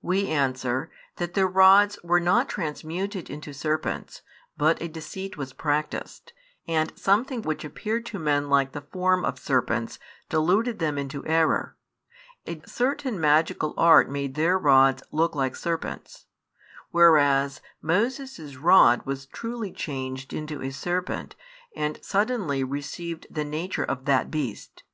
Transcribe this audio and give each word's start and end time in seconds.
We 0.00 0.28
answer 0.28 0.90
that 1.16 1.34
their 1.34 1.46
rods 1.46 1.98
were 2.02 2.20
not 2.20 2.48
transmuted 2.48 3.28
into 3.28 3.52
serpents, 3.52 4.22
but 4.56 4.80
a 4.80 4.88
deceit 4.88 5.36
was 5.36 5.52
practised, 5.52 6.32
and 6.66 6.90
something 6.98 7.42
which 7.42 7.66
appeared 7.66 8.06
to 8.06 8.18
men 8.18 8.48
like 8.48 8.72
the 8.72 8.80
form 8.80 9.26
of 9.26 9.38
serpents 9.38 9.98
deluded 10.30 10.78
them 10.78 10.96
into 10.96 11.22
error; 11.26 11.76
a 12.46 12.62
certain 12.64 13.20
magical 13.20 13.74
art 13.76 14.08
made 14.08 14.36
their 14.36 14.58
rods 14.58 15.02
look 15.12 15.34
like 15.34 15.54
serpents: 15.54 16.24
whereas 16.90 17.60
Moses' 17.82 18.56
rod 18.56 19.04
was 19.04 19.26
truly 19.26 19.70
changed 19.70 20.32
into 20.32 20.62
a 20.62 20.70
serpent 20.70 21.36
and 21.76 22.02
suddenly 22.02 22.64
|52 22.64 22.70
received 22.72 23.26
the 23.30 23.44
nature 23.44 23.84
of 23.84 24.06
that 24.06 24.30
beast. 24.30 24.84